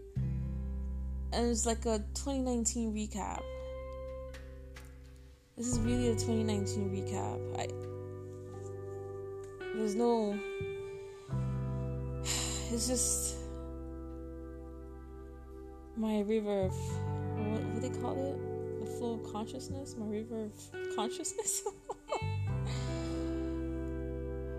and 1.32 1.46
it's 1.50 1.66
like 1.66 1.86
a 1.86 1.98
2019 2.14 2.94
recap. 2.94 3.40
This 5.56 5.68
is 5.68 5.80
really 5.80 6.08
a 6.08 6.14
2019 6.14 6.90
recap. 6.90 7.60
I 7.60 7.68
there's 9.74 9.94
no 9.94 10.38
it's 12.72 12.88
just 12.88 13.39
my 16.00 16.20
river 16.20 16.62
of 16.62 16.72
what, 17.36 17.62
what 17.62 17.82
they 17.82 17.90
call 18.00 18.16
it? 18.16 18.38
The 18.80 18.86
flow 18.96 19.20
of 19.22 19.32
consciousness? 19.32 19.94
My 19.98 20.06
river 20.06 20.44
of 20.44 20.52
consciousness? 20.96 21.62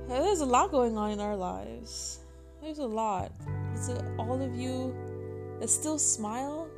There's 0.07 0.41
a 0.41 0.45
lot 0.45 0.69
going 0.69 0.98
on 0.98 1.10
in 1.12 1.19
our 1.19 1.36
lives. 1.36 2.19
There's 2.62 2.77
a 2.77 2.86
lot. 2.86 3.31
To 3.88 4.15
all 4.19 4.39
of 4.39 4.55
you 4.55 4.95
that 5.60 5.69
still 5.69 5.98
smile 5.98 6.69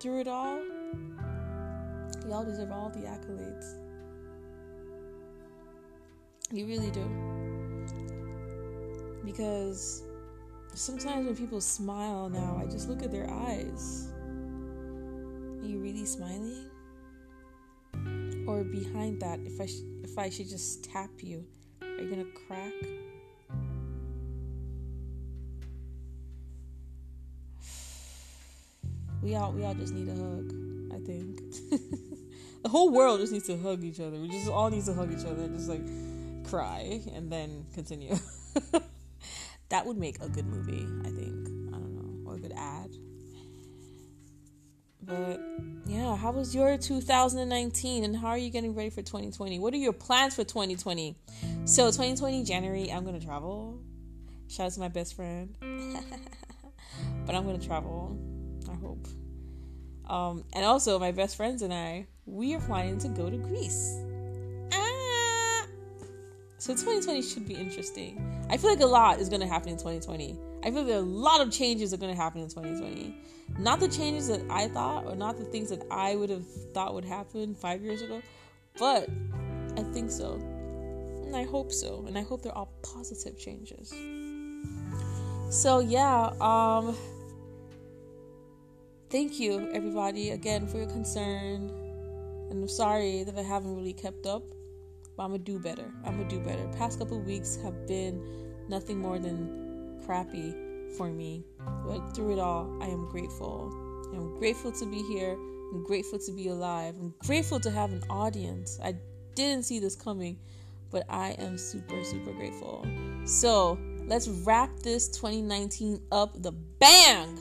through 0.00 0.20
it 0.20 0.28
all, 0.28 0.60
y'all 2.28 2.44
deserve 2.44 2.72
all 2.72 2.90
the 2.90 3.06
accolades. 3.06 3.78
You 6.52 6.66
really 6.66 6.90
do. 6.90 7.08
Because 9.24 10.02
sometimes 10.76 11.26
when 11.26 11.36
people 11.36 11.60
smile 11.60 12.28
now, 12.28 12.60
I 12.62 12.66
just 12.66 12.88
look 12.88 13.02
at 13.02 13.10
their 13.10 13.28
eyes. 13.30 14.12
Are 15.62 15.66
you 15.66 15.78
really 15.78 16.04
smiling? 16.04 16.70
Or 18.46 18.62
behind 18.62 19.20
that, 19.22 19.40
if 19.44 19.60
I 19.60 19.66
sh- 19.66 19.82
if 20.04 20.18
I 20.18 20.30
should 20.30 20.48
just 20.48 20.84
tap 20.84 21.10
you, 21.20 21.44
are 21.82 22.02
you 22.02 22.10
gonna 22.10 22.24
crack? 22.46 22.72
We 29.22 29.34
all 29.34 29.52
we 29.52 29.64
all 29.64 29.74
just 29.74 29.94
need 29.94 30.08
a 30.08 30.14
hug. 30.14 30.52
I 30.92 30.98
think 31.04 31.40
the 32.62 32.68
whole 32.68 32.90
world 32.90 33.18
just 33.20 33.32
needs 33.32 33.46
to 33.46 33.56
hug 33.56 33.82
each 33.82 33.98
other. 33.98 34.20
We 34.20 34.28
just 34.28 34.48
all 34.48 34.70
need 34.70 34.84
to 34.84 34.94
hug 34.94 35.12
each 35.12 35.24
other, 35.24 35.42
and 35.42 35.56
just 35.56 35.68
like 35.68 35.84
cry 36.48 37.00
and 37.14 37.32
then 37.32 37.64
continue. 37.74 38.16
that 39.68 39.86
would 39.86 39.96
make 39.96 40.20
a 40.20 40.28
good 40.28 40.46
movie. 40.46 40.86
I 41.04 41.10
think. 41.10 41.48
I 41.74 41.78
don't 41.78 41.94
know, 41.94 42.30
or 42.30 42.36
a 42.36 42.38
good 42.38 42.52
ad. 42.56 42.90
But 45.02 45.40
yeah, 45.86 46.16
how 46.16 46.32
was 46.32 46.52
your 46.54 46.76
2019 46.76 48.02
and 48.02 48.16
how 48.16 48.28
are 48.28 48.38
you 48.38 48.50
getting 48.50 48.74
ready 48.74 48.90
for 48.90 49.02
2020? 49.02 49.60
What 49.60 49.72
are 49.72 49.76
your 49.76 49.92
plans 49.92 50.34
for 50.34 50.42
2020? 50.42 51.16
So, 51.64 51.86
2020 51.86 52.42
January, 52.42 52.90
I'm 52.90 53.04
going 53.04 53.18
to 53.18 53.24
travel. 53.24 53.78
Shout 54.48 54.66
out 54.66 54.72
to 54.72 54.80
my 54.80 54.88
best 54.88 55.14
friend. 55.14 55.54
but 57.24 57.34
I'm 57.34 57.44
going 57.44 57.58
to 57.58 57.66
travel. 57.66 58.18
I 58.68 58.74
hope. 58.74 59.06
Um, 60.08 60.44
and 60.52 60.64
also, 60.64 60.98
my 60.98 61.12
best 61.12 61.36
friends 61.36 61.62
and 61.62 61.72
I, 61.72 62.06
we 62.24 62.54
are 62.54 62.60
planning 62.60 62.98
to 62.98 63.08
go 63.08 63.30
to 63.30 63.36
Greece. 63.36 64.00
So 66.66 66.72
2020 66.72 67.22
should 67.22 67.46
be 67.46 67.54
interesting. 67.54 68.20
I 68.50 68.56
feel 68.56 68.70
like 68.70 68.80
a 68.80 68.86
lot 68.86 69.20
is 69.20 69.28
going 69.28 69.40
to 69.40 69.46
happen 69.46 69.68
in 69.68 69.76
2020. 69.76 70.36
I 70.64 70.70
feel 70.72 70.82
like 70.82 70.94
a 70.94 70.98
lot 70.98 71.40
of 71.40 71.52
changes 71.52 71.94
are 71.94 71.96
going 71.96 72.12
to 72.12 72.20
happen 72.20 72.40
in 72.40 72.48
2020. 72.48 73.14
Not 73.60 73.78
the 73.78 73.86
changes 73.86 74.26
that 74.26 74.42
I 74.50 74.66
thought, 74.66 75.06
or 75.06 75.14
not 75.14 75.38
the 75.38 75.44
things 75.44 75.70
that 75.70 75.86
I 75.92 76.16
would 76.16 76.28
have 76.28 76.44
thought 76.74 76.92
would 76.92 77.04
happen 77.04 77.54
five 77.54 77.82
years 77.82 78.02
ago, 78.02 78.20
but 78.80 79.08
I 79.76 79.84
think 79.92 80.10
so. 80.10 80.40
And 81.24 81.36
I 81.36 81.44
hope 81.44 81.70
so. 81.70 82.04
And 82.08 82.18
I 82.18 82.22
hope 82.22 82.42
they're 82.42 82.58
all 82.58 82.72
positive 82.82 83.38
changes. 83.38 83.94
So, 85.50 85.78
yeah, 85.78 86.32
um, 86.40 86.96
thank 89.08 89.38
you, 89.38 89.70
everybody, 89.72 90.30
again, 90.30 90.66
for 90.66 90.78
your 90.78 90.88
concern. 90.88 91.70
And 92.50 92.64
I'm 92.64 92.68
sorry 92.68 93.22
that 93.22 93.38
I 93.38 93.42
haven't 93.42 93.76
really 93.76 93.92
kept 93.92 94.26
up, 94.26 94.42
but 95.16 95.24
I'm 95.24 95.30
gonna 95.30 95.42
do 95.42 95.58
better. 95.58 95.90
I'm 96.04 96.18
gonna 96.18 96.28
do 96.28 96.40
better. 96.40 96.66
Past 96.76 96.98
couple 96.98 97.20
weeks 97.20 97.56
have 97.62 97.86
been 97.86 98.22
nothing 98.68 98.98
more 98.98 99.18
than 99.18 100.00
crappy 100.04 100.54
for 100.96 101.10
me. 101.10 101.44
But 101.84 102.14
through 102.14 102.34
it 102.34 102.38
all, 102.38 102.70
I 102.82 102.86
am 102.86 103.08
grateful. 103.08 103.70
I'm 104.14 104.38
grateful 104.38 104.72
to 104.72 104.86
be 104.86 105.02
here. 105.02 105.32
I'm 105.72 105.84
grateful 105.84 106.18
to 106.18 106.32
be 106.32 106.48
alive. 106.48 106.94
I'm 107.00 107.14
grateful 107.18 107.60
to 107.60 107.70
have 107.70 107.92
an 107.92 108.02
audience. 108.08 108.78
I 108.82 108.94
didn't 109.34 109.64
see 109.64 109.78
this 109.78 109.96
coming, 109.96 110.38
but 110.90 111.04
I 111.08 111.30
am 111.38 111.58
super, 111.58 112.02
super 112.04 112.32
grateful. 112.32 112.86
So 113.24 113.78
let's 114.06 114.28
wrap 114.28 114.70
this 114.80 115.08
2019 115.08 116.00
up 116.12 116.40
the 116.42 116.52
bang. 116.52 117.38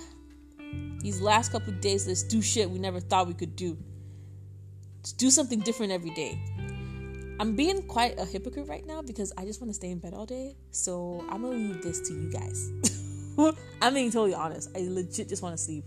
These 1.00 1.22
last 1.22 1.51
couple 1.51 1.72
days, 1.74 2.08
let's 2.08 2.24
do 2.24 2.41
shit 2.41 2.70
we 2.70 2.79
never 2.79 3.00
thought 3.00 3.27
we 3.27 3.36
could 3.36 3.55
do. 3.55 3.77
Let's 4.98 5.13
do 5.13 5.29
something 5.29 5.60
different 5.60 5.91
every 5.91 6.10
day. 6.15 6.39
I'm 7.37 7.55
being 7.55 7.83
quite 7.83 8.17
a 8.17 8.25
hypocrite 8.25 8.67
right 8.67 8.85
now 8.85 9.01
because 9.01 9.33
I 9.37 9.43
just 9.45 9.59
want 9.59 9.69
to 9.69 9.73
stay 9.73 9.91
in 9.91 9.99
bed 9.99 10.13
all 10.13 10.25
day. 10.25 10.55
So 10.71 11.25
I'm 11.29 11.41
gonna 11.41 11.55
leave 11.55 11.81
this 11.81 12.00
to 12.07 12.13
you 12.13 12.31
guys. 12.31 12.71
I'm 13.81 13.93
being 13.93 14.11
totally 14.11 14.33
honest. 14.33 14.69
I 14.75 14.87
legit 14.87 15.27
just 15.27 15.43
want 15.43 15.57
to 15.57 15.61
sleep 15.61 15.83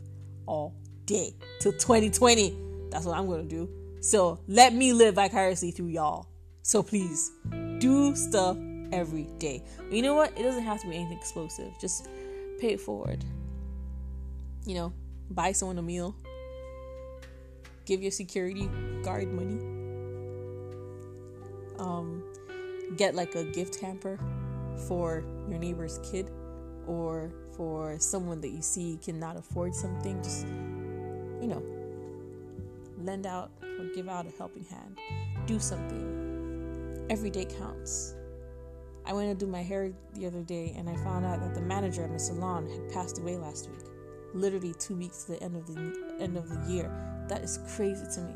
all 0.46 0.74
day 1.06 1.34
till 1.60 1.72
2020. 1.72 2.54
That's 2.90 3.06
what 3.06 3.16
I'm 3.16 3.26
gonna 3.26 3.44
do. 3.44 3.68
So 4.00 4.40
let 4.46 4.74
me 4.74 4.92
live 4.92 5.14
vicariously 5.14 5.70
through 5.70 5.88
y'all. 5.88 6.28
So 6.62 6.82
please 6.82 7.32
do 7.78 8.14
stuff 8.14 8.58
every 8.92 9.26
day. 9.38 9.64
You 9.90 10.02
know 10.02 10.14
what? 10.14 10.38
It 10.38 10.42
doesn't 10.42 10.64
have 10.64 10.82
to 10.82 10.88
be 10.88 10.96
anything 10.96 11.16
explosive. 11.16 11.72
Just 11.80 12.08
pay 12.60 12.74
it 12.74 12.80
forward. 12.80 13.24
You 14.66 14.74
know, 14.74 14.92
buy 15.30 15.52
someone 15.52 15.78
a 15.78 15.82
meal. 15.82 16.14
Give 17.86 18.02
your 18.02 18.10
security 18.10 18.68
guard 19.02 19.32
money 19.32 19.77
um, 21.78 22.22
get 22.96 23.14
like 23.14 23.34
a 23.34 23.44
gift 23.44 23.80
hamper 23.80 24.18
for 24.86 25.24
your 25.48 25.58
neighbor's 25.58 25.98
kid 26.10 26.30
or 26.86 27.32
for 27.56 27.98
someone 27.98 28.40
that 28.40 28.50
you 28.50 28.62
see 28.62 28.98
cannot 29.02 29.36
afford 29.36 29.74
something 29.74 30.22
just 30.22 30.46
you 31.40 31.48
know 31.48 31.62
lend 33.02 33.26
out 33.26 33.50
or 33.62 33.84
give 33.94 34.08
out 34.08 34.26
a 34.26 34.30
helping 34.36 34.64
hand. 34.64 34.98
Do 35.46 35.58
something. 35.58 37.06
Every 37.10 37.30
day 37.30 37.44
counts. 37.44 38.14
I 39.06 39.12
went 39.12 39.38
to 39.38 39.46
do 39.46 39.50
my 39.50 39.62
hair 39.62 39.92
the 40.14 40.26
other 40.26 40.42
day 40.42 40.74
and 40.76 40.90
i 40.90 40.94
found 40.96 41.24
out 41.24 41.40
that 41.40 41.54
the 41.54 41.62
manager 41.62 42.04
at 42.04 42.10
my 42.10 42.18
salon 42.18 42.68
had 42.68 42.92
passed 42.92 43.18
away 43.18 43.36
last 43.36 43.70
week. 43.70 43.86
Literally 44.34 44.74
two 44.78 44.96
weeks 44.96 45.24
to 45.24 45.32
the 45.32 45.42
end 45.42 45.56
of 45.56 45.66
the 45.66 46.16
end 46.20 46.36
of 46.36 46.48
the 46.48 46.72
year. 46.72 46.90
That 47.28 47.42
is 47.42 47.58
crazy 47.74 48.04
to 48.14 48.20
me 48.20 48.34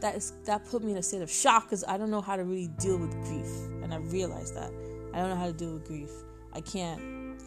that 0.00 0.16
is 0.16 0.32
that 0.44 0.64
put 0.66 0.82
me 0.82 0.92
in 0.92 0.98
a 0.98 1.02
state 1.02 1.22
of 1.22 1.30
shock 1.30 1.64
because 1.64 1.84
I 1.86 1.96
don't 1.96 2.10
know 2.10 2.20
how 2.20 2.36
to 2.36 2.44
really 2.44 2.68
deal 2.68 2.98
with 2.98 3.12
grief, 3.24 3.48
and 3.82 3.92
I 3.92 3.98
realized 3.98 4.54
that 4.54 4.72
I 5.12 5.18
don't 5.18 5.30
know 5.30 5.36
how 5.36 5.46
to 5.46 5.52
deal 5.52 5.74
with 5.74 5.86
grief. 5.86 6.10
I 6.52 6.60
can't 6.60 7.40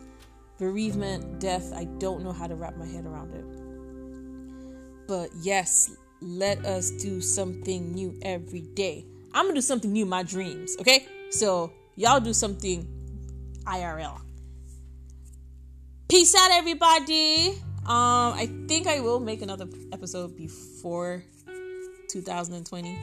bereavement, 0.58 1.40
death. 1.40 1.74
I 1.74 1.86
don't 1.86 2.24
know 2.24 2.34
how 2.34 2.48
to 2.48 2.56
wrap 2.56 2.76
my 2.78 2.86
head 2.86 3.06
around 3.06 3.34
it. 3.34 5.08
But 5.08 5.30
yes, 5.42 5.92
let 6.22 6.66
us 6.66 6.92
do 6.92 7.22
something 7.22 7.94
new 7.94 8.18
every 8.22 8.62
day. 8.62 9.06
I'm 9.34 9.46
gonna 9.46 9.56
do 9.56 9.62
something 9.62 9.92
new 9.92 10.06
my 10.06 10.24
dreams. 10.24 10.76
Okay, 10.80 11.08
so 11.32 11.72
y'all 11.96 12.20
do 12.20 12.34
something 12.34 12.88
IRL. 13.66 14.20
Peace 16.08 16.36
out, 16.36 16.52
everybody. 16.52 17.50
Um, 17.86 18.34
I 18.34 18.50
think 18.68 18.88
I 18.88 19.00
will 19.00 19.20
make 19.20 19.42
another 19.42 19.68
episode 19.92 20.36
before 20.36 21.24
2020. 22.10 22.98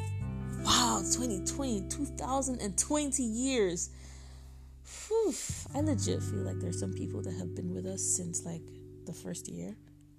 Wow, 0.65 1.03
2020, 1.05 1.89
2020 1.89 3.23
years. 3.23 3.91
Whew, 5.09 5.33
I 5.75 5.81
legit 5.81 6.23
feel 6.23 6.41
like 6.41 6.59
there's 6.59 6.79
some 6.79 6.93
people 6.93 7.23
that 7.23 7.35
have 7.35 7.55
been 7.55 7.73
with 7.73 7.87
us 7.87 8.03
since 8.03 8.45
like 8.45 8.63
the 9.05 9.13
first 9.13 9.49
year. 9.49 9.77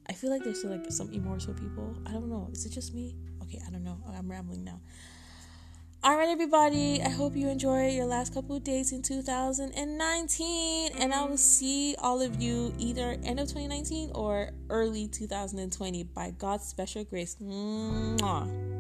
I 0.09 0.13
feel 0.13 0.29
like 0.29 0.43
there's 0.43 0.63
like 0.63 0.89
some 0.89 1.11
immortal 1.11 1.53
people. 1.53 1.97
I 2.05 2.11
don't 2.13 2.29
know. 2.29 2.49
Is 2.53 2.65
it 2.65 2.71
just 2.71 2.93
me? 2.93 3.15
Okay, 3.43 3.61
I 3.67 3.71
don't 3.71 3.83
know. 3.83 3.97
I'm 4.15 4.29
rambling 4.29 4.63
now. 4.63 4.79
All 6.03 6.15
right, 6.15 6.29
everybody. 6.29 7.01
I 7.01 7.09
hope 7.09 7.35
you 7.35 7.49
enjoy 7.49 7.89
your 7.89 8.05
last 8.05 8.33
couple 8.33 8.55
of 8.55 8.63
days 8.63 8.93
in 8.93 9.01
2019, 9.01 10.91
and 10.97 11.13
I 11.13 11.25
will 11.25 11.37
see 11.37 11.95
all 11.97 12.21
of 12.21 12.41
you 12.41 12.73
either 12.77 13.17
end 13.23 13.39
of 13.39 13.47
2019 13.47 14.11
or 14.13 14.51
early 14.69 15.07
2020 15.07 16.03
by 16.03 16.31
God's 16.37 16.65
special 16.65 17.03
grace. 17.03 17.35
Mwah. 17.41 18.76